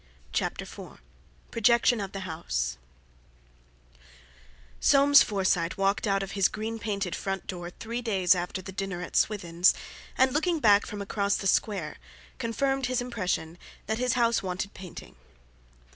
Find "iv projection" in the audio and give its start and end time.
0.63-2.01